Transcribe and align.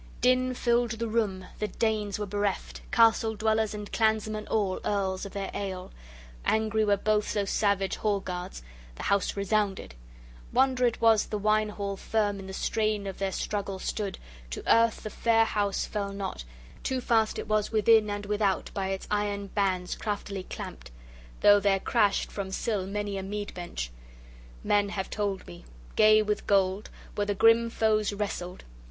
Din 0.19 0.55
filled 0.55 0.89
the 0.93 1.07
room; 1.07 1.45
the 1.59 1.67
Danes 1.67 2.17
were 2.17 2.25
bereft, 2.25 2.81
castle 2.89 3.35
dwellers 3.35 3.75
and 3.75 3.91
clansmen 3.91 4.47
all, 4.47 4.79
earls, 4.83 5.27
of 5.27 5.33
their 5.33 5.51
ale. 5.53 5.91
Angry 6.43 6.83
were 6.83 6.97
both 6.97 7.33
those 7.35 7.51
savage 7.51 7.97
hall 7.97 8.19
guards: 8.19 8.63
the 8.95 9.03
house 9.03 9.37
resounded. 9.37 9.93
Wonder 10.51 10.87
it 10.87 10.99
was 11.01 11.27
the 11.27 11.37
wine 11.37 11.69
hall 11.69 11.97
firm 11.97 12.39
in 12.39 12.47
the 12.47 12.51
strain 12.53 13.05
of 13.05 13.19
their 13.19 13.31
struggle 13.31 13.77
stood, 13.77 14.17
to 14.49 14.63
earth 14.65 15.03
the 15.03 15.11
fair 15.11 15.45
house 15.45 15.85
fell 15.85 16.11
not; 16.11 16.45
too 16.81 16.99
fast 16.99 17.37
it 17.37 17.47
was 17.47 17.71
within 17.71 18.09
and 18.09 18.25
without 18.25 18.71
by 18.73 18.87
its 18.87 19.07
iron 19.11 19.45
bands 19.53 19.93
craftily 19.93 20.41
clamped; 20.45 20.89
though 21.41 21.59
there 21.59 21.79
crashed 21.79 22.31
from 22.31 22.49
sill 22.49 22.87
many 22.87 23.19
a 23.19 23.21
mead 23.21 23.53
bench 23.53 23.91
men 24.63 24.89
have 24.89 25.11
told 25.11 25.45
me 25.45 25.63
gay 25.95 26.23
with 26.23 26.47
gold, 26.47 26.89
where 27.13 27.27
the 27.27 27.35
grim 27.35 27.69
foes 27.69 28.11
wrestled. 28.11 28.63